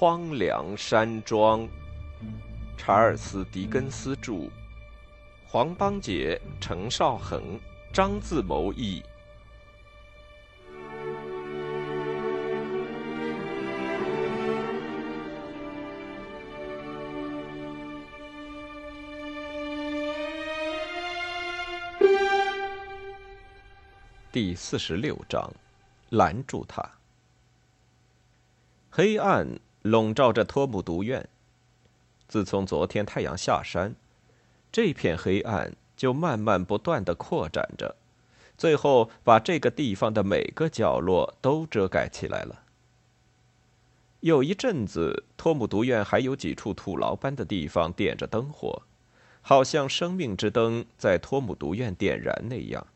[0.00, 1.68] 荒凉山庄，
[2.78, 4.48] 查尔斯·狄更斯著，
[5.46, 7.60] 黄邦杰、程少恒、
[7.92, 9.02] 张自谋译。
[24.32, 25.52] 第四十六章，
[26.08, 26.90] 拦住他。
[28.88, 29.46] 黑暗
[29.82, 31.28] 笼罩着托姆独院。
[32.28, 33.94] 自从昨天太阳下山，
[34.70, 37.96] 这片黑暗就慢慢不断的扩展着，
[38.56, 42.62] 最后把这个地方的每个角落都遮盖起来了。
[44.20, 48.82] 有一阵子，托姆独院还有几处土牢般的地方点着灯火，
[49.40, 52.86] 好像生命之灯在托姆独院点燃那样，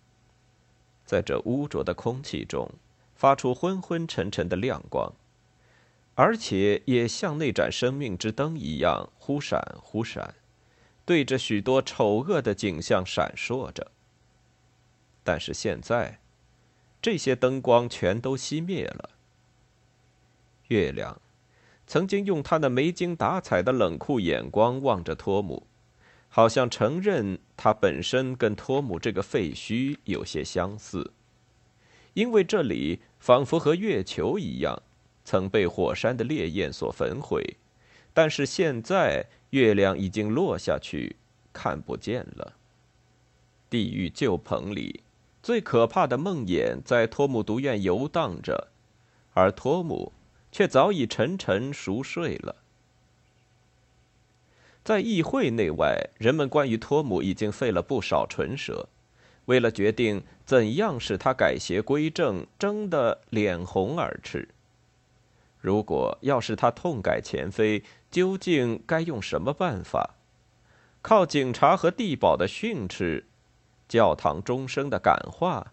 [1.07, 2.71] 在这污浊的空气中
[3.17, 5.11] 发出昏昏沉沉的亮光。
[6.17, 10.35] 而且也像那盏生命之灯一样忽闪忽闪，
[11.05, 13.91] 对着许多丑恶的景象闪烁着。
[15.25, 16.21] 但是现在，
[17.03, 19.11] 这些灯光全都熄灭了。
[20.69, 21.21] 月亮
[21.87, 25.67] 曾经用他那没精打采的冷酷眼光望着托姆，
[26.29, 31.13] 好像承认他本身跟托姆这个废墟有些相似，
[32.15, 34.83] 因为这里仿佛和月球一样。
[35.25, 37.57] 曾被火山的烈焰所焚毁，
[38.13, 41.17] 但是现在月亮已经落下去，
[41.53, 42.53] 看不见了。
[43.71, 45.01] 地狱旧棚里，
[45.43, 48.69] 最可怕的梦魇在托姆独院游荡着，
[49.33, 50.13] 而托姆
[50.53, 52.57] 却早已沉沉熟睡了。
[54.85, 58.89] 在议会内外，人们关于托姆已经费了不少唇舌，
[59.47, 64.49] 为了决定怎样使他改邪归正，争得脸红耳赤。
[65.65, 70.11] 如果要是他痛改前非，究竟该用什么办法？
[71.01, 73.25] 靠警察和地保的训斥，
[73.89, 75.73] 教堂钟声的感化，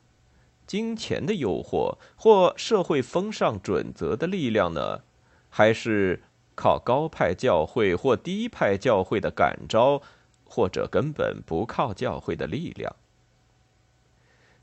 [0.65, 5.01] 金钱的诱惑，或社会风尚准则的力量呢？
[5.49, 6.23] 还是
[6.55, 10.01] 靠高派教会或低派教会的感召，
[10.45, 12.95] 或者根本不靠教会的力量？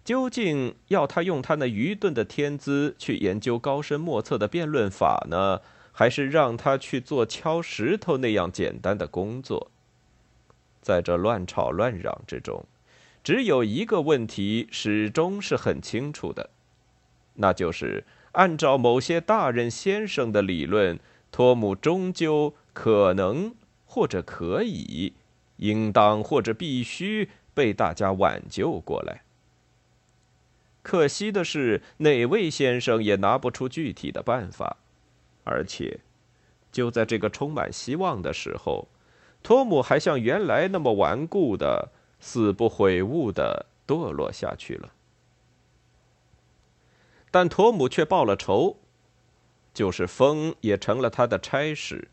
[0.08, 5.60] 究竟要他用他那愚钝的天资去研究高深莫测的辩论法呢，
[5.92, 9.70] 还是让他去做敲石头那样简单的工作？
[10.80, 12.64] 在这乱吵乱嚷之中，
[13.22, 16.48] 只有一个问题始终是很清楚的，
[17.34, 20.98] 那就是按照某些大人先生的理论，
[21.30, 23.54] 托姆终究可能
[23.84, 25.12] 或者可以，
[25.58, 29.25] 应当或者必须被大家挽救过来。
[30.88, 34.78] 可惜的是，哪位先生也拿不出具体的办法，
[35.44, 36.00] 而且，
[36.72, 38.88] 就在这个充满希望的时候，
[39.43, 41.91] 托姆还像原来那么顽固的、
[42.21, 44.91] 死不悔悟的堕落下去了。
[47.31, 48.78] 但托姆却报了仇，
[49.75, 52.09] 就是风也成了他的差使，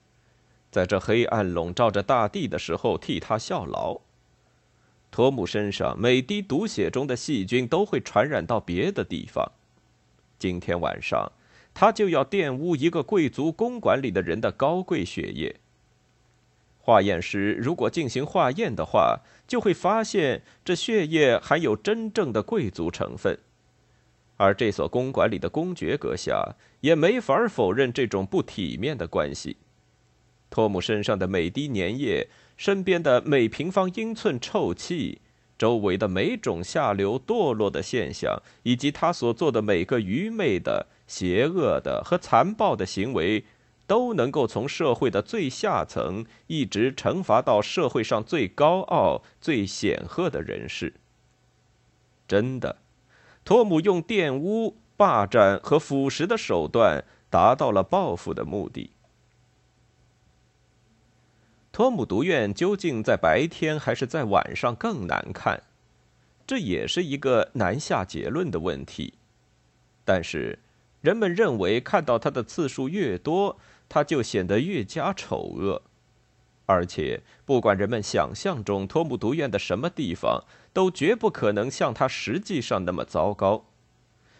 [0.69, 4.01] 在这黑暗笼罩着大地的时候替他效劳。
[5.15, 9.49] 托姆身上每滴毒血中的细菌都会传染到别的地方。
[10.37, 11.31] 今天晚上，
[11.73, 15.55] 他就要玷污一个贵族公馆里的人的高贵血液。
[16.79, 23.39] 化验师如果进行化验的话，就会发现这血液含有真正的贵族成分，
[24.35, 29.55] 而这所公馆里的公爵阁下也没法否认这种不体面的关系。
[30.49, 32.27] 托姆身上的每滴粘液。
[32.57, 35.19] 身边的每平方英寸臭气，
[35.57, 43.43] 周围的每种下流堕落的现象，以及他所做的每个愚昧的、邪恶的和残暴的行为，
[43.85, 50.93] 都能够从社会的最下层一直惩罚到社会上最高傲、最显赫的人士。
[52.27, 52.77] 真的，
[53.43, 58.89] 托姆用玷污、霸占和腐蚀的手段，达到了报复的目的。
[61.75, 65.61] 托姆独院究竟在白天还是在晚上更难看，
[66.47, 69.15] 这也是一个难下结论的问题。
[70.05, 70.59] 但是，
[71.01, 75.81] 人们认为看到它的次数越多，它就显得越加丑恶。
[76.65, 83.65] 而且，不管人们想象中托姆独院的什么地方，都绝不可能像它实际上那么糟糕。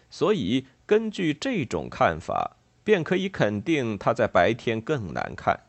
[0.10, 2.56] 所以，根据这种看法，
[2.86, 5.60] 便可以肯定它在白天更难看。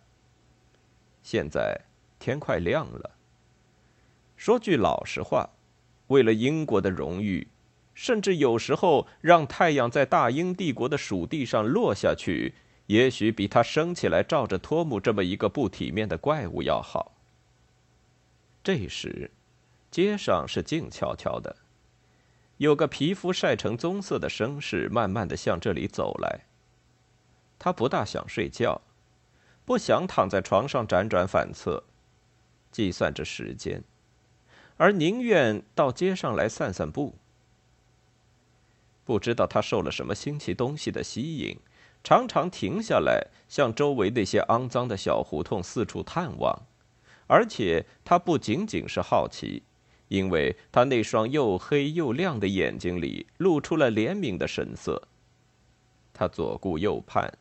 [1.26, 1.81] 现在
[2.20, 3.11] 天快亮了。
[4.37, 5.50] 说句老实话，
[6.06, 7.49] 为了英国的荣誉，
[7.94, 12.55] 甚至有时候让太阳在大英帝国的属地上落下去，
[12.87, 17.17] 也许比他升起来照着托姆这么一个不体面的怪物要好。
[18.62, 19.32] 这时，
[19.90, 21.56] 街上是静悄悄的，
[22.58, 26.43] 有个皮肤晒成棕色的绅士慢慢的向这里走来。
[27.58, 28.81] 他不大想睡觉，
[29.66, 31.82] 不想躺在床上辗转反侧，
[32.70, 33.82] 计算着时间，
[34.76, 37.16] 而宁愿到街上来散散步。
[39.04, 41.58] 不知道他受了什么新奇东西的吸引，
[42.04, 46.62] 常常停下来，向周围那些肮脏的小胡同四处探望。
[47.26, 49.64] 而且他不仅仅是好奇，
[50.06, 55.08] 因为他那双又黑又亮的眼睛里露出了怜悯的神色。
[56.14, 57.36] 他左顾右盼。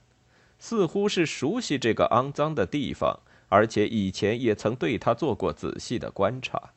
[0.57, 3.19] 似乎是熟悉这个肮脏的地方，
[3.49, 6.71] 而且以前也曾对他做过仔细的观察。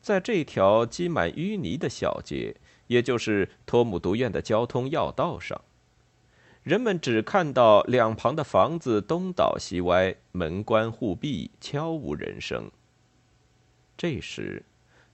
[0.00, 5.60] 在这条积满淤泥的小街，也就是托姆独院的交通要道上，
[6.62, 12.70] 人们只看到两旁的房子东倒西歪，门关户闭，悄无人声。
[13.96, 14.64] 这时，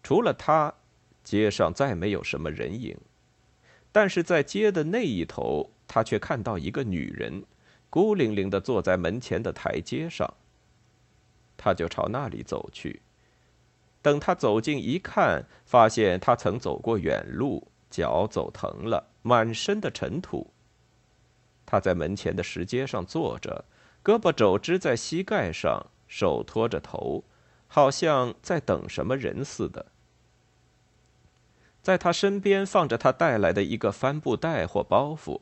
[0.02, 0.74] 除了他，
[1.24, 2.96] 街上再没有什么人影。
[3.92, 5.70] 但是在街的那一头。
[5.92, 7.42] 他却看到一个女人，
[7.90, 10.32] 孤零零的坐在门前的台阶上。
[11.56, 13.02] 他就朝那里走去。
[14.00, 20.52] 等他走近一看，发现他曾走过远路，脚走疼了，满身的尘土。
[21.66, 23.64] 他在门前的石阶上坐着，
[24.04, 27.24] 胳膊肘支在膝盖上，手托着头，
[27.66, 29.86] 好像在等什么人似的。
[31.82, 35.40] 在他身边放着他带来的一个帆布袋或包袱。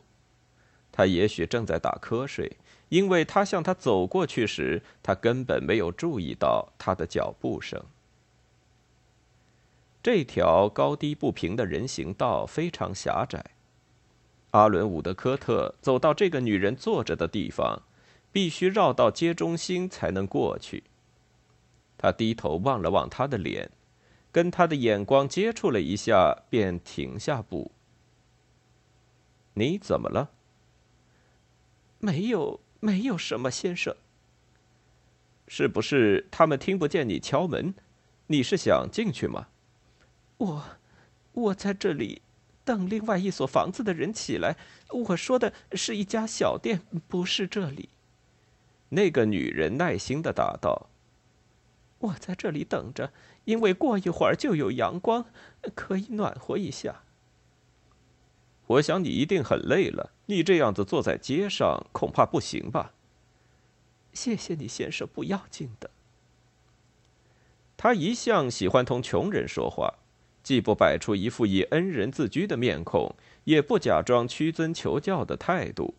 [0.98, 2.56] 他也许正在打瞌睡，
[2.88, 7.80] 因为他向他走过去时，他根本没有注意到他的脚步声。
[10.02, 13.52] 这条高低不平的人行道非常狭窄。
[14.50, 17.82] 阿伦·伍德科特走到这个女人坐着的地方，
[18.32, 20.82] 必须绕到街中心才能过去。
[21.96, 23.70] 他低头望了望她的脸，
[24.32, 27.70] 跟她的眼光接触了一下，便停下步。
[29.54, 30.30] 你怎么了？
[31.98, 33.94] 没有，没有什么，先生。
[35.46, 37.74] 是不是他们听不见你敲门？
[38.26, 39.48] 你是想进去吗？
[40.36, 40.64] 我，
[41.32, 42.22] 我在这里
[42.64, 44.56] 等另外一所房子的人起来。
[44.90, 47.88] 我说的是一家小店，不是这里。
[48.90, 50.88] 那个女人耐心的答道
[51.98, 53.12] ：“我在这里等着，
[53.44, 55.26] 因为过一会儿就有阳光，
[55.74, 57.02] 可以暖和一下。”
[58.68, 60.12] 我想你一定很累了。
[60.26, 62.92] 你这样子坐在街上，恐怕不行吧？
[64.12, 65.90] 谢谢你，先生，不要紧的。
[67.76, 69.94] 他一向喜欢同穷人说话，
[70.42, 75.94] 既不摆出一副以恩人自居的面孔，也不假装屈尊求教的态度，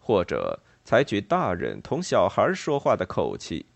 [0.00, 3.66] 或者采取大人同小孩说话的口气。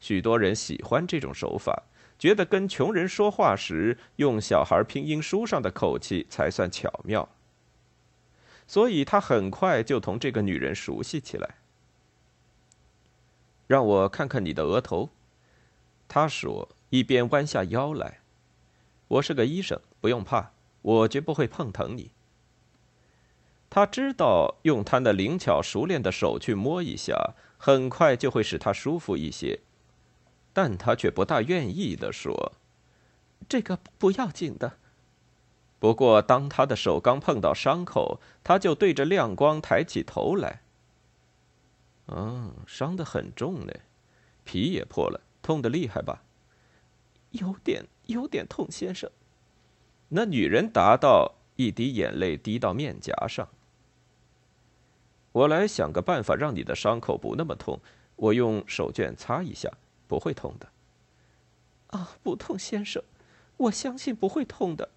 [0.00, 1.82] 许多人喜欢这种手法，
[2.18, 7.28] 觉得跟穷人说话时用小孩拼音书上的口气才算巧妙。
[8.70, 11.56] 所以他很快就同这个女人熟悉起来。
[13.66, 15.10] 让我看看你的额头，
[16.06, 18.20] 他说，一边弯下腰来。
[19.08, 20.52] 我是个医生，不用怕，
[20.82, 22.12] 我绝不会碰疼你。
[23.68, 29.58] 他知道用他那灵巧熟练的手去摸一下，很快就会使他舒服一些，
[30.52, 32.52] 但他却不大愿意的说
[33.50, 34.78] ：“这个不要紧的。”
[35.80, 40.60] 不过，当他的手刚碰到伤口，他就对着亮光抬起头来。
[42.06, 43.72] 嗯，伤得很重呢，
[44.44, 46.22] 皮也破了，痛得厉害吧？
[47.30, 49.10] 有点，有点痛，先生。
[50.10, 53.48] 那女人答道，一滴眼泪滴到面颊上。
[55.32, 57.80] 我来想个办法，让你的伤口不那么痛。
[58.16, 59.70] 我用手绢擦一下，
[60.06, 60.68] 不会痛的。
[61.86, 63.02] 啊，不痛，先生，
[63.56, 64.90] 我相信不会痛的。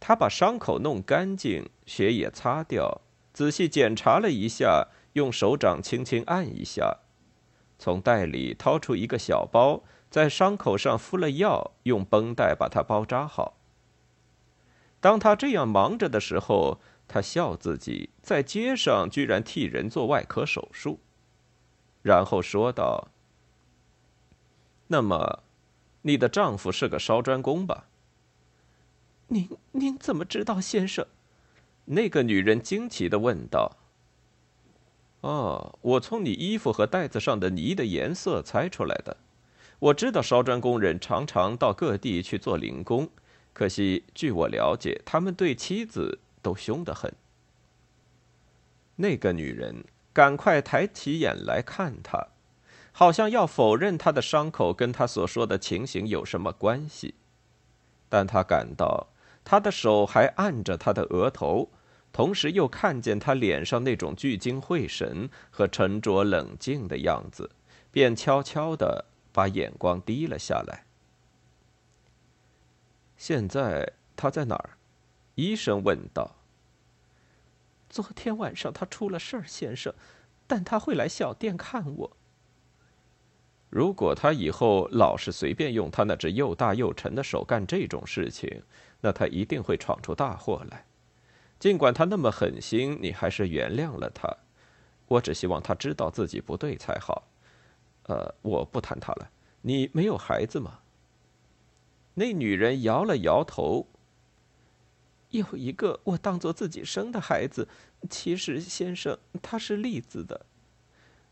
[0.00, 3.00] 他把伤口弄干净，血也擦掉，
[3.32, 6.98] 仔细检查了一下，用手掌轻轻按一下，
[7.78, 13.56] 从袋里掏出一个小包，在伤口上敷了药，用绷带把它包扎好。
[15.00, 21.00] 当他这样忙着的时候，他笑自己在街上居然替人做外科手术，
[22.02, 23.08] 然后说道
[24.88, 25.42] ：“那么，
[26.02, 27.87] 你的丈夫是个烧砖工吧？”
[29.28, 31.06] 您您怎么知道，先生？
[31.84, 33.76] 那个女人惊奇的问道。
[35.20, 39.16] 哦，我从你衣服和袋子上的泥的颜色猜出来的。
[39.80, 43.08] 我知道烧砖工人常常到各地去做零工，
[43.52, 47.12] 可惜据我了解，他们对妻子都凶得很。
[48.96, 52.28] 那个女人赶快抬起眼来看他，
[52.92, 57.14] 好像要否认他的伤口跟他所说的情形有什么关系。
[58.08, 59.08] 但他感到
[59.50, 61.70] 他的手还按着他的额头，
[62.12, 67.50] 同时又看见他脸上那种聚精会神和沉着冷静的样子，
[67.90, 70.84] 便悄悄地把眼光低了下来。
[73.16, 74.76] 现在他在哪儿？
[75.34, 76.36] 医生问道。
[77.88, 79.94] 昨天晚上他出了事儿，先生，
[80.46, 82.16] 但他会来小店看我。
[83.70, 88.62] 如果他以后老是随便用他那只又大又沉的手干这种事情，
[89.00, 90.84] 那他一定会闯出大祸来。
[91.58, 94.36] 尽管他那么狠心，你还是原谅了他。
[95.06, 97.24] 我只希望他知道自己不对才好。
[98.04, 99.30] 呃，我不谈他了。
[99.62, 100.80] 你没有孩子吗？
[102.14, 103.86] 那女人摇了摇头。
[105.30, 107.68] 有一个我当做自己生的孩子，
[108.08, 110.46] 其实先生他是栗子的。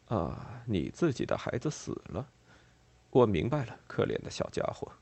[0.09, 2.29] 啊，你自己的孩子死了，
[3.11, 4.93] 我明白了，可怜的小家伙。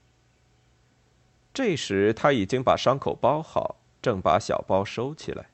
[1.54, 5.46] 这时他已经把伤口包好，正把小包收起来。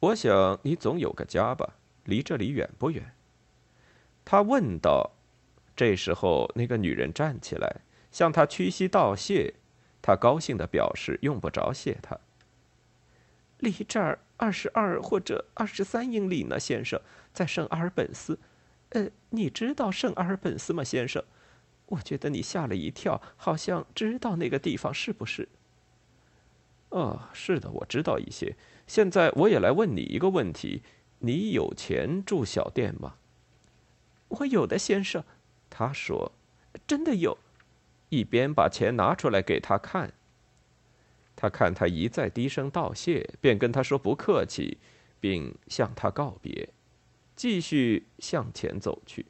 [0.00, 1.74] 我想你总有个家吧？
[2.04, 3.14] 离这里远不远？
[4.24, 5.12] 他问道。
[5.76, 9.54] 这时候，那个女人站起来，向他屈膝道谢。
[10.02, 12.18] 他高兴的表示用不着谢他。
[13.58, 17.00] 离这儿二十二或者二十三英里呢，先生，
[17.32, 18.40] 在圣阿尔本斯。
[18.88, 21.22] 呃，你知道圣阿尔本斯吗，先生？
[21.88, 25.48] 我觉得你吓了一跳，好像知道那个地方，是不是？
[26.90, 28.56] 哦，是的，我知道一些。
[28.86, 30.82] 现在我也来问你一个问题：
[31.18, 33.16] 你有钱住小店吗？
[34.28, 35.24] 我有的，先生。
[35.70, 36.32] 他说
[36.86, 37.36] ：“真的有。”
[38.08, 40.12] 一边把钱拿出来给他看。
[41.36, 44.78] 他看他一再低声道谢，便跟他说不客气，
[45.20, 46.70] 并向他告别，
[47.36, 49.26] 继续向前走去。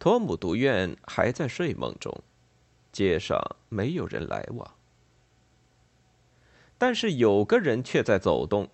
[0.00, 2.22] 托姆独院还在睡梦中，
[2.90, 3.38] 街上
[3.68, 4.74] 没有人来往，
[6.78, 8.70] 但是有个人却在走动。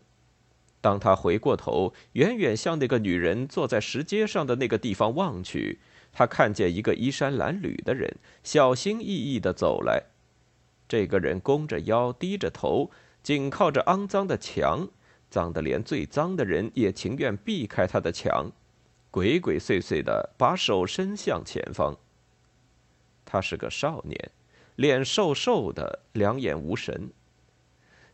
[0.80, 5.80] 当他回过头，远远向那个女人坐在石阶上的那个地方望去。
[6.12, 10.04] 他看见一个衣衫褴褛的人，小心翼翼的走来。
[10.86, 12.92] 这个人弓着腰，低着头，
[13.24, 14.88] 紧靠着肮脏的墙，
[15.28, 18.52] 脏得连最脏的人也情愿避开他的墙，
[19.16, 21.96] 鬼鬼祟祟的把手伸向前方。
[23.24, 24.30] 他是个少年，
[24.74, 27.08] 脸瘦瘦的，两眼无神。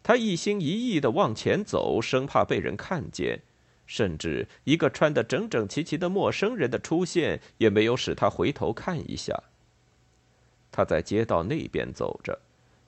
[0.00, 3.40] 他一心一意的往前走，生怕被人看见。
[3.84, 9.42] 甚至一个穿得整整齐齐的陌生人的出现，也没有使他回头看一下。
[10.70, 12.38] 他在街道那边走着，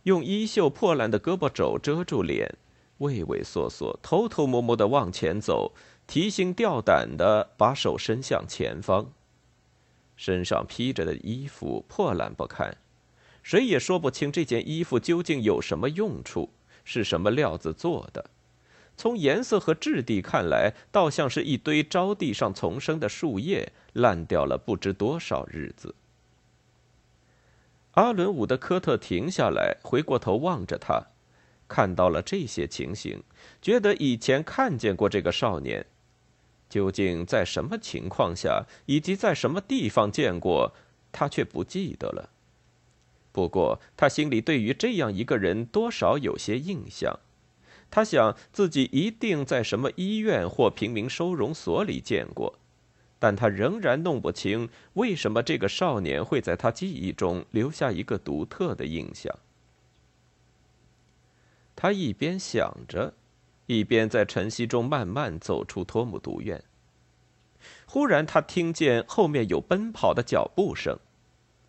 [0.04, 2.54] 用衣袖破烂的胳膊肘遮住脸，
[2.98, 5.72] 畏畏缩缩、偷偷摸摸的往前走，
[6.06, 9.12] 提心吊胆的把手伸向前方。
[10.16, 12.76] 身上披着的衣服破烂不堪，
[13.42, 16.50] 谁也说不清这件衣服究竟有什么用处，
[16.84, 18.30] 是什么料子做的。
[18.96, 25.96] 从颜色和质地看来，倒像是一堆招地上丛生的树叶，烂掉了不知多少日子。
[27.94, 31.08] 阿伦伍德科特停下来，回过头望着他，
[31.66, 33.20] 看到了这些情形，
[33.60, 35.84] 觉得以前看见过这个少年，
[36.74, 40.74] 究竟在什么情况下，以及在什么地方见过，
[41.12, 42.30] 他却不记得了。
[43.30, 47.20] 不过他心里对于这样一个人，多少有些印象。
[47.92, 52.58] 他想自己一定在什么医院或平民收容所里见过，
[53.20, 59.32] 但他仍然弄不清为什么这个少年会在他记忆中留下一个独特的印象。
[61.76, 63.14] 他一边想着，
[63.66, 66.62] 一边在晨曦中慢慢走出托姆独院。
[67.86, 70.98] 忽然，他听见后面有奔跑的脚步声，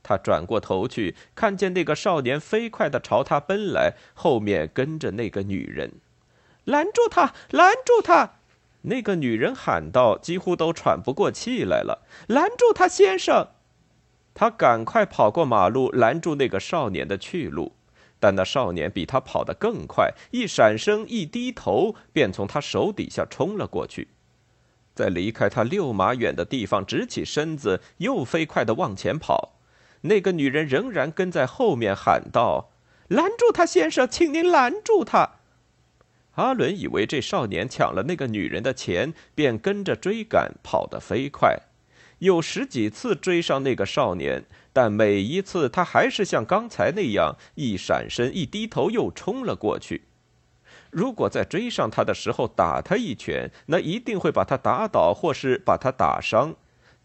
[0.03, 5.93] 他转过头去，看见那个少年飞快的朝他奔来，后面跟着那个女人。
[6.65, 7.33] 拦住他！
[7.51, 8.39] 拦住他！
[8.81, 12.05] 那个女人喊道，几乎都喘不过气来了。
[12.27, 13.49] 拦住他，先生！
[14.33, 17.74] 他赶快跑过马路，拦住那个少年的去路。
[18.25, 24.07] 但那少年比他跑得更快，一闪身，一低头，便从他手底下冲了过去。
[24.95, 29.59] 在离开他六码远的地方，直起身子，又飞快地往前跑。
[30.01, 32.71] 那个女人仍然跟在后面喊道
[33.09, 35.33] ：“拦住他，先生，请您拦住他！”
[36.33, 41.59] 阿伦以为这少年抢了那个女人的钱，便跟着追赶，跑得飞快，
[42.17, 50.01] 有十几次追上那个少年，但每一次他还是像刚才那样，一闪身，一低头，又冲了过去。
[50.91, 56.55] 如果在追上他的时候打他一拳，那一定会把他打倒，或是把他打伤。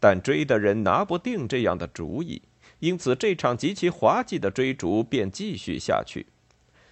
[0.01, 2.43] 但追的人拿不定这样的主意，
[2.81, 6.27] 因此这场极其滑稽的追逐便继续下去。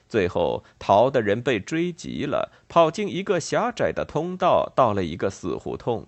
[0.09, 6.07] 最后，逃的人被追急了，跑进一个狭窄的通道，到了一个死胡同。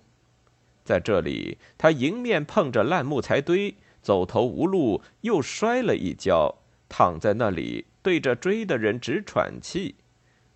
[0.85, 6.55] 在这里，他迎面碰着烂木材堆，走投无路，又摔了一跤，
[6.89, 9.95] 躺在那里，对着追的人直喘气，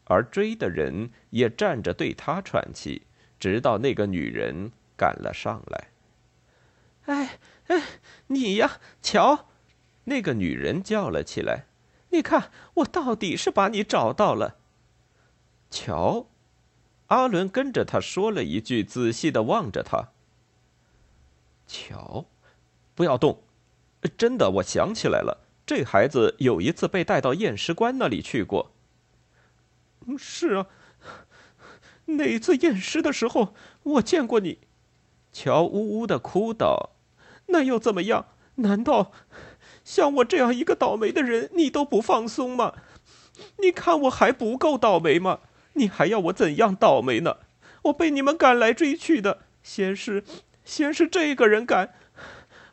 [0.05, 3.03] 而追的人也站着对他喘气，
[3.39, 5.89] 直到那个女人赶了上来。
[7.05, 7.83] 哎哎，
[8.27, 9.47] 你呀，瞧！
[10.05, 11.65] 那个女人叫了起来
[12.09, 14.57] ：“你看，我到底是把你找到了。”
[15.69, 16.27] 瞧，
[17.07, 20.09] 阿伦跟着他说了一句，仔细的望着他。
[21.67, 22.25] 瞧，
[22.95, 23.43] 不要动！
[24.17, 28.71] 真的，我想起来了，这孩子有一次被带到验尸官那里去过。
[30.17, 30.67] 是啊，
[32.05, 34.59] 那次验尸的时候，我见过你。
[35.33, 36.91] 乔呜呜的哭道
[37.47, 38.27] ：“那又怎么样？
[38.55, 39.11] 难道
[39.83, 42.73] 像我这样一个倒霉的人，你都不放松吗？
[43.57, 45.41] 你看我还不够倒霉吗？
[45.73, 47.37] 你还要我怎样倒霉呢？
[47.83, 50.23] 我被你们赶来追去的，先是……”
[50.63, 51.93] 先是这个人赶，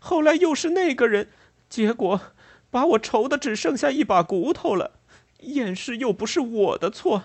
[0.04, 1.28] 后来又是那个人，
[1.68, 2.20] 结果
[2.72, 4.90] 把我愁的只剩下一把骨头了。
[5.42, 7.22] 验尸又不是我的错，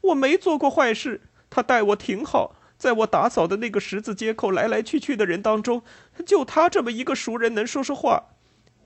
[0.00, 1.20] 我没做过坏事。
[1.48, 5.82] 他待我挺好，在我打扫的那个十字街口来来去去的人当中，
[6.26, 8.24] 就他这么一个熟人能说说话。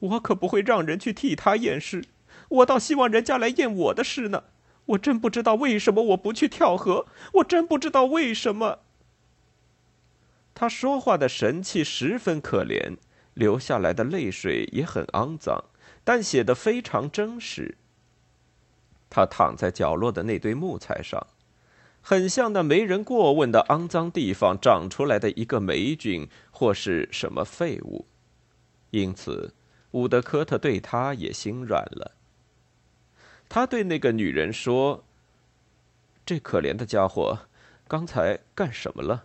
[0.01, 2.05] 我可不会让人去替他验尸，
[2.51, 4.45] 我倒希望人家来验我的尸呢。
[4.85, 8.81] 我真不知道为什么我不去跳河，我真不知道为什么。
[10.63, 12.97] 他说话的神气十分可怜，
[13.35, 15.65] 流下来的泪水也很肮脏，
[16.05, 17.79] 但写得非常真实。
[19.11, 21.27] 他躺在角落的那堆木材上，
[22.01, 28.07] 很像那没人过问的肮脏地方长出来的一个霉菌或是什么废物，
[28.91, 29.53] 因此
[29.91, 32.13] 伍德科特对他也心软了。
[33.49, 35.03] 他对那个女人说
[36.25, 37.37] ：“这可怜的家伙，
[37.89, 39.25] 刚才干什么了？”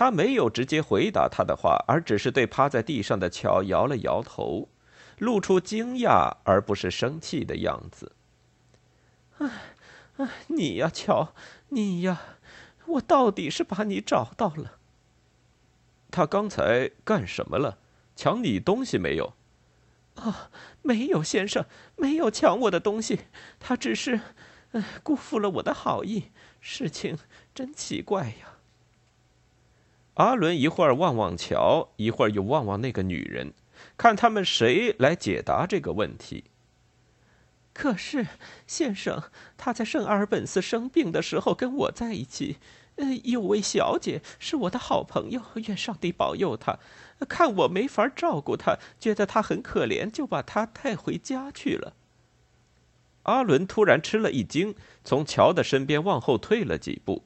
[0.00, 4.70] 他没有直接回答他的话，而只是对趴在地上的乔摇了摇头，
[5.18, 8.12] 露出惊讶而不是生气的样子。
[9.36, 9.50] 唉，
[10.16, 11.34] 唉，你呀，乔，
[11.68, 12.18] 你呀，
[12.86, 14.78] 我到底是把你找到了。
[16.10, 17.76] 他刚才干什么了？
[18.16, 19.34] 抢你东西没有？
[20.14, 23.26] 啊，没有，先生，没有抢我的东西。
[23.58, 24.18] 他只是，
[24.72, 26.30] 哎，辜负了我的好意。
[26.58, 27.18] 事情
[27.54, 28.59] 真奇怪呀。
[30.14, 33.52] 阿伦一会儿望望乔，一会儿又望望那个女人，
[33.96, 36.44] 看他们谁来解答这个问题。
[37.72, 38.26] 可是，
[38.66, 39.22] 先生，
[39.56, 42.56] 他在圣阿尔本斯生病的时候跟我在一起。
[42.96, 46.78] 呃，有位小姐是我的好朋友，愿上帝保佑她。
[47.26, 51.94] 看我没法照顾她，觉得她很可怜，就把她带回家去了。
[53.22, 57.22] 阿伦突然吃了一惊，从乔的身边往后退了几步。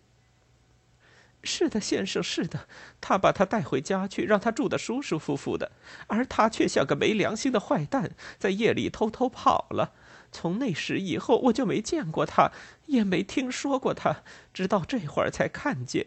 [1.45, 2.67] 是的，先生，是的，
[3.01, 5.73] 他把他带回家去，让他住得舒舒服服的，
[6.07, 9.93] 而他却像个没良心的坏蛋，在夜里偷偷跑了。
[10.33, 12.51] 从那时以后，我就没见过他，
[12.87, 16.07] 也没听说过他，直到这会儿才看见。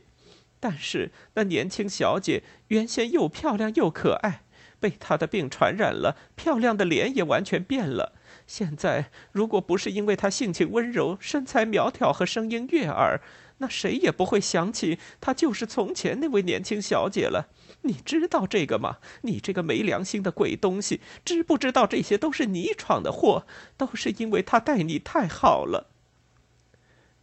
[0.59, 4.41] 但是那年轻小姐原先又漂亮又可爱，
[4.79, 8.13] 被他的病传染了，漂亮的脸也完全变了。
[8.47, 13.21] 现在，如果不是因为她性情温柔、身材苗条和声音悦耳，
[13.59, 17.49] 那谁也不会想起她就是从前那位年轻小姐了。
[17.81, 18.97] 你知道这个吗？
[19.21, 23.45] 你这个没良心的鬼东西，知不知道这些都是你闯的祸？
[23.77, 25.89] 都是因为她待你太好了。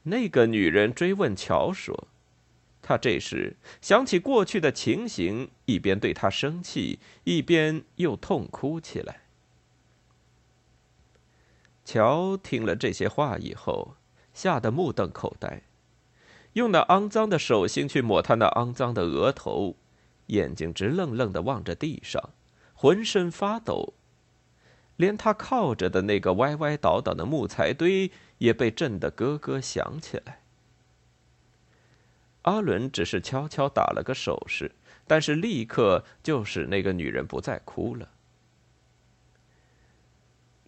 [0.05, 2.09] 那个女人追问乔说
[2.83, 9.23] ：“她这时想起过去的情形，一边对他生气，一边又痛哭起来。”
[11.85, 13.97] 乔听了这些话以后，
[14.33, 15.62] 吓得目瞪口呆。
[16.55, 19.77] 用那肮脏的手心去抹他那肮脏的额头，
[20.27, 22.31] 眼睛直愣愣的望着地上，
[22.75, 23.95] 浑身发抖，
[24.97, 30.43] 连他靠着的那个歪歪倒倒的木材堆也被震得咯咯响起来。
[32.43, 34.71] 阿伦只是悄悄打了个手势，
[35.07, 38.11] 但是立刻就使那个女人不再哭了。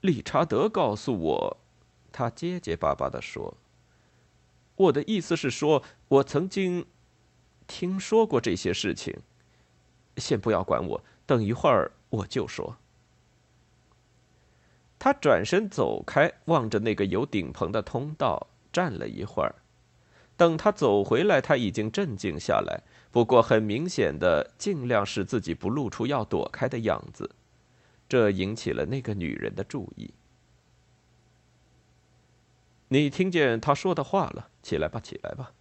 [0.01, 1.57] 理查德告诉我，
[2.11, 3.57] 他结结巴巴的说。
[4.77, 6.87] 我的意思是说，我曾经
[7.67, 9.15] 听说过这些事情。
[10.17, 12.77] 先不要管我，等一会儿我就说。
[14.99, 19.55] 他转身走开，望着那个有顶棚的通道，站了一会儿。
[20.39, 27.31] 等他走回来，他已经镇静下来，不过很明显的尽量使自己不露出要躲开的样子，
[28.09, 30.13] 这引起了那个女人的注意。
[32.89, 34.49] 你听见他说的话了？
[34.63, 35.53] 起来吧，起来吧。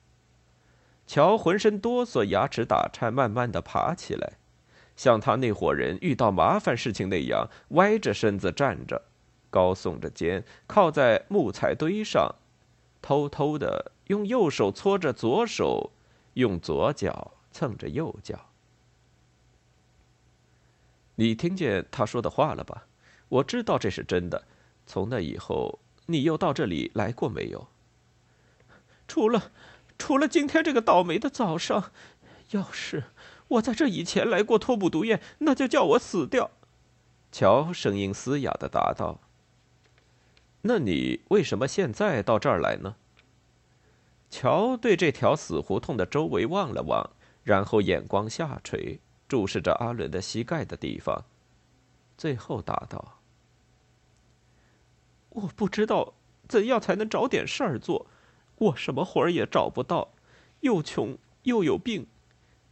[1.08, 4.34] 乔浑身哆嗦，牙齿打颤，慢慢的爬起来，
[4.96, 9.02] 像他那伙人遇到麻烦事情那样，歪着身子站着，
[9.50, 12.36] 高耸着肩，靠在木材堆上，
[13.02, 15.92] 偷偷的用右手搓着左手，
[16.34, 18.50] 用左脚蹭着右脚。
[21.16, 22.86] 你听见他说的话了吧？
[23.30, 24.44] 我知道这是真的。
[24.86, 25.80] 从那以后。
[26.08, 27.68] 你又到这里来过没有？
[29.08, 29.52] 除了，
[29.98, 31.92] 除了今天这个倒霉的早上，
[32.52, 33.06] 要是
[33.48, 36.52] 我在这以前来过托姆毒液，那就叫我死掉。
[37.32, 39.20] 乔声音嘶哑的答道
[40.64, 42.96] ：“那你为什么现在到这儿来呢？”
[44.32, 47.12] 乔对这条死胡同的周围望了望，
[47.44, 51.26] 然后眼光下垂，注视着阿伦的膝盖的地方，
[52.18, 53.15] 最后答道。
[55.36, 56.14] 我不知道
[56.48, 58.08] 怎样才能找点事儿做，
[58.58, 60.14] 我什么活儿也找不到，
[60.62, 62.08] 又穷又有病。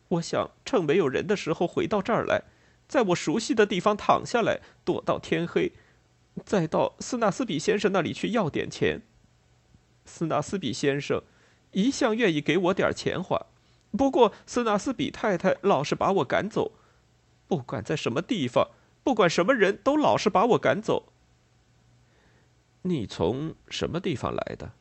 [0.07, 2.43] 我想趁没有人的时候回到这儿来，
[2.87, 5.73] 在我熟悉的地方躺下来，躲到天黑，
[6.45, 9.01] 再到斯纳斯比先生那里去要点钱。
[10.05, 11.21] 斯纳斯比先生
[11.71, 13.47] 一向愿意给我点钱花，
[13.97, 16.71] 不过斯纳斯比太太老是把我赶走，
[17.47, 18.69] 不管在什么地方，
[19.03, 21.12] 不管什么人都老是把我赶走。
[22.83, 24.71] 你从什么地方来的？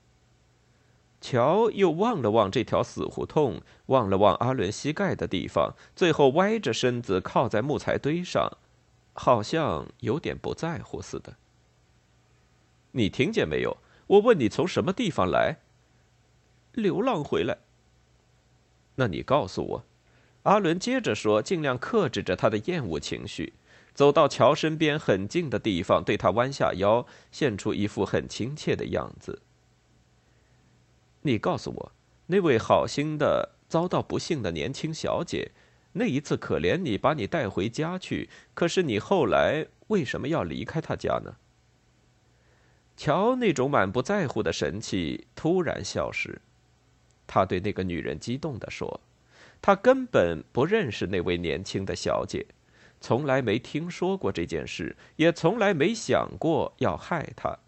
[1.21, 8.59] 乔又望了望这条死胡同，望了望阿伦膝盖的地方，最后歪着身子靠在木材堆上，
[9.13, 11.37] 好像有点不在乎似的。
[12.91, 13.79] 你听见没有？
[14.09, 15.59] 我问你从什么地方来？
[16.73, 17.59] 流浪回来。
[18.97, 19.85] 那你告诉我。
[20.43, 23.53] 阿伦接着说，尽量克制着他的厌恶情绪。
[23.95, 29.43] 走到乔身边很近的地方，对他弯下腰，现出一副很亲切的样子。
[31.23, 31.93] 你告诉我，
[32.27, 35.53] 那位好心的遭到不幸的年轻小姐，
[35.93, 38.31] 那一次可怜你，把你带回家去。
[38.55, 41.37] 可是你后来为什么要离开他家呢？
[42.97, 46.41] 乔那种满不在乎的神气突然消失，
[47.27, 49.01] 他对那个女人激动地说
[49.61, 52.47] ：“他根本不认识那位年轻的小姐。”
[53.03, 57.59] 从来没听说过这件事，也从来没想过要害他。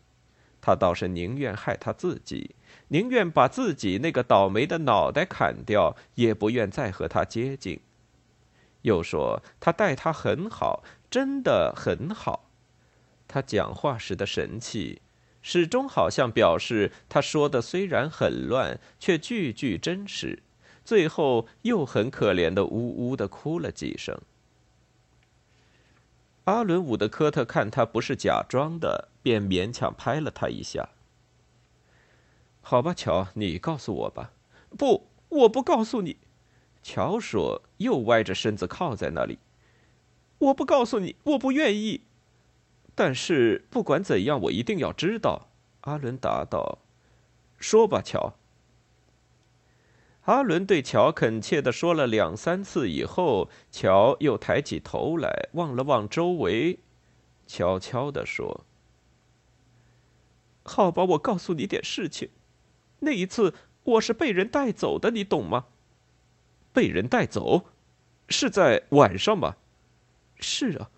[0.63, 2.55] 他倒是宁愿害他自己，
[2.89, 7.81] 宁愿把自己那个倒霉的脑袋砍掉，也不愿再和他接近。
[8.83, 12.49] 又说他待他很好，真的很好。
[13.27, 15.03] 他讲话时的神气，
[15.43, 20.43] 始终好像表示他说的虽然很乱，却句句真实。
[20.85, 24.19] 最后又很可怜的呜呜的哭了几声。
[26.45, 30.91] 阿伦·伍德科特看他不是假装的，便勉强拍了他一下。
[32.61, 34.33] 好吧，乔，你告诉我吧。
[34.77, 36.19] 不，我不告诉你。
[36.83, 39.39] 乔说，又歪着身子靠在那里。
[40.39, 42.03] 我不告诉你，我不愿意。
[42.95, 45.49] 但是不管怎样，我一定要知道。
[45.83, 46.79] 阿伦答道
[47.59, 48.35] ：“说吧，乔。”
[50.25, 56.79] 阿伦对乔恳切的说了两三次以后，乔又抬起头来望了望周围，
[57.47, 58.65] 悄悄的说
[60.65, 62.31] ：“好吧，我告诉你点事情。
[63.01, 65.67] 那一次我是被人带走的，你懂吗？
[66.73, 67.67] 被人带走，
[68.31, 69.57] 是在晚上吗？
[70.37, 70.91] 是啊。”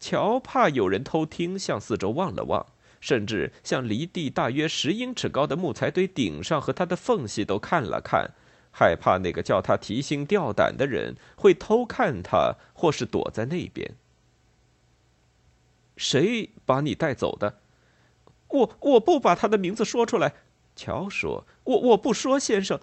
[0.00, 2.66] 乔怕有人偷听，向四周望了望。
[3.04, 8.30] 甚至向离地大约十英尺高的木材堆顶上和它的缝隙都看了看，
[8.72, 13.94] 害怕那个叫他提心吊胆的人会偷看他，或是躲在那边。
[15.98, 17.58] 谁把你带走的？
[18.48, 20.36] 我我不把他的名字说出来。
[20.74, 22.80] 乔说：“我我不说，先生。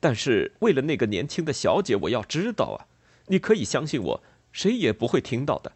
[0.00, 2.84] 但是为了那个年轻的小姐，我要知道啊！
[3.28, 5.72] 你可以相信我，谁也不会听到的。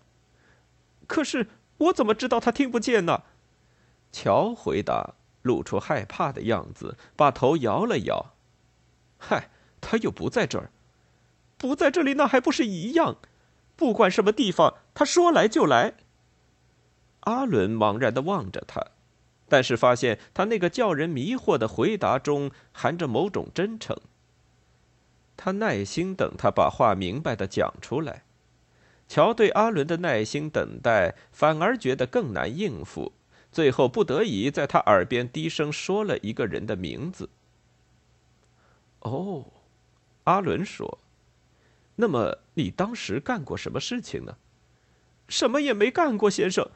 [1.07, 1.46] 可是。”
[1.78, 3.22] 我怎么知道他听不见呢？
[4.12, 8.34] 乔回答，露出害怕的样子，把头摇了摇。
[9.18, 10.70] 嗨，他又不在这儿，
[11.58, 13.16] 不在这里，那还不是一样？
[13.76, 15.94] 不管什么地方，他说来就来。
[17.20, 18.82] 阿伦茫然的望着他，
[19.48, 23.96] 但是发现他那个叫人迷惑的回答中含着某种真诚。
[25.36, 28.22] 他耐心等他把话明白的讲出来。
[29.09, 33.12] 乔对阿伦的耐心等待反而觉得更难应付，
[33.53, 37.31] 最后不得已在他耳边低声说了一个人的名字。
[39.01, 39.45] 哦，
[40.25, 40.99] 阿伦说
[41.95, 44.37] ：“那么你当时干过什么事情呢
[45.29, 46.69] ？”“什么也没干过，先生，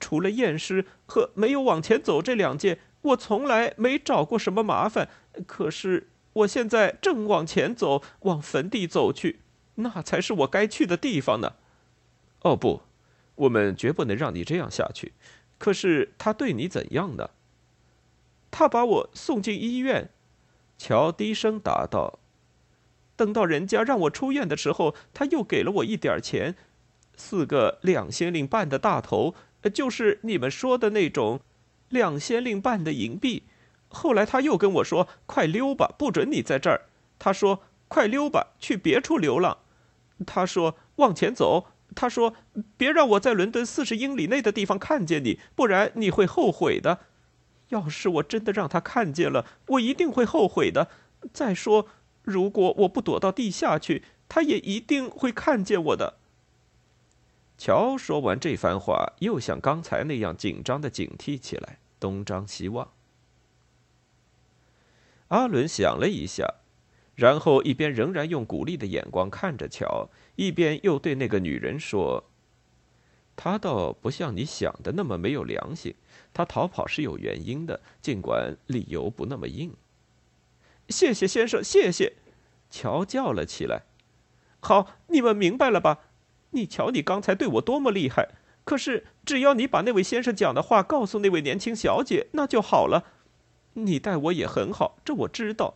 [0.00, 5.08] 除了验尸和没有往前走这两件，我从来没找过什么麻烦。
[5.46, 9.40] 可是我现在正往前走，往坟地走去，
[9.76, 11.54] 那才是我该去的地方呢。”
[12.46, 12.80] 哦不，
[13.34, 15.12] 我们绝不能让你这样下去。
[15.58, 17.30] 可是他对你怎样呢？
[18.52, 20.10] 他把我送进医院。
[20.78, 22.20] 乔低声答道
[23.16, 26.54] ：“等到人家让我出院的时候，他又给了我一点钱，
[27.16, 29.34] 四个两先令半的大头，
[29.74, 31.40] 就是你们说的那种
[31.88, 33.42] 两先令半的银币。
[33.88, 36.82] 后来他又跟我说：‘快溜吧，不准你在这儿。’
[37.18, 39.58] 他说：‘快溜吧，去别处流浪。’
[40.24, 42.34] 他说：‘往前走。’”他说
[42.76, 47.00] ：“别让我在伦敦四十英里内的地方看见你，不然你会后悔的。
[47.68, 50.88] 要是我真的让他看见了，我一定会后悔的。
[51.32, 51.88] 再说，
[52.22, 56.18] 如果我不躲到地下去，他也一定会看见我的。”
[57.56, 62.90] 乔说完这番话，又像刚才那样紧张的警惕起来，东张西望。
[65.28, 66.56] 阿伦想了一下。
[67.14, 72.24] 然后一边仍然用鼓励的眼光看着乔，一边又对那个女人说
[73.34, 75.94] ：“他倒不像你想的那么没有良心，
[76.32, 79.74] 他逃跑是有原因的，尽管理由不那么硬。”
[80.88, 82.12] 谢谢先生，谢谢！
[82.70, 83.82] 乔叫了起来。
[84.60, 86.00] “好，你们明白了吧？
[86.50, 88.28] 你瞧，你刚才对我多么厉害！
[88.64, 93.12] 可是只要你把那位先生讲的话告诉那位年轻小姐，那就好了。
[93.74, 95.74] 你待我也很好，这我知道。”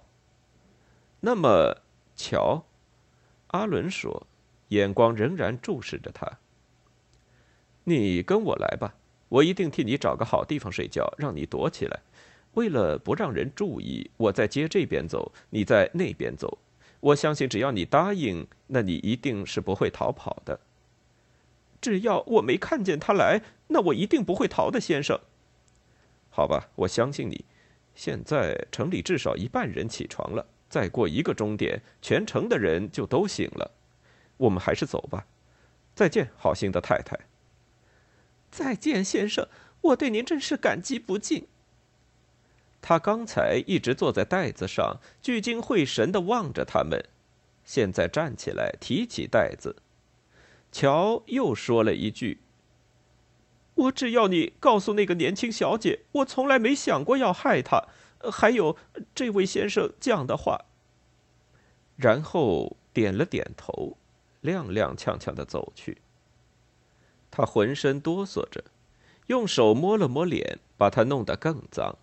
[1.20, 1.83] 那么，
[2.16, 2.64] 乔，
[3.49, 4.27] 阿伦说，
[4.70, 6.38] 眼光仍然注视着他。
[7.85, 8.94] 你跟我来吧，
[9.28, 12.00] 我一定替你找个好地方睡觉，让你躲起来。
[12.54, 16.59] 为了不让人注意，我在街这边走，你在那边走。
[16.98, 20.59] 我相信，只要你答应，那你一定是不会逃跑的。
[21.80, 25.18] 只要我没看见他来，那我一定不会逃的，先生。
[26.28, 27.44] 好吧，我相信你。
[27.94, 30.46] 现在城里至少一半人起床了。
[30.68, 33.70] 再过一个钟点，全城的人就都醒了。
[34.40, 35.26] 我们还是走吧。
[35.94, 37.18] 再见，好心的太太。
[38.50, 39.48] 再见，先生，
[39.81, 41.46] 我对您真是感激不尽。
[42.83, 47.05] 他刚才一直坐在袋子上，聚精会神的望着他们，
[47.64, 49.76] 现在站起来，提起袋子。
[50.72, 52.40] 乔又说了一句
[53.74, 57.88] ：“我只要你告诉那个年轻小姐，我从来没想过要害她。”
[58.31, 58.76] 还有
[59.14, 60.66] 这位先生讲的话，
[61.96, 63.96] 然后点了点头，
[64.42, 65.98] 踉踉跄跄的走去。
[67.31, 68.64] 他浑身哆嗦着，
[69.26, 71.96] 用手摸了摸脸，把它弄得更脏，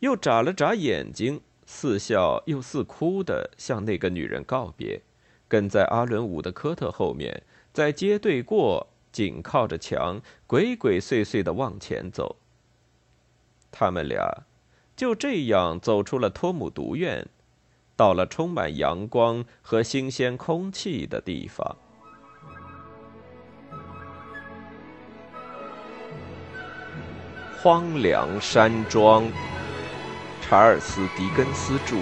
[0.00, 5.02] 又眨了眨眼睛，似笑又似哭的向那个女人告别，
[5.48, 7.42] 跟在阿伦伍的科特后面，
[7.72, 12.36] 在街对过，紧靠着墙，鬼鬼祟祟的往前走。
[13.70, 14.44] 他们俩。
[14.96, 17.28] 就这样走出了托姆独院，
[17.96, 21.76] 到了充满阳光和新鲜空气的地方。
[27.58, 29.24] 荒凉山庄，
[30.40, 31.96] 查尔斯·狄更斯著。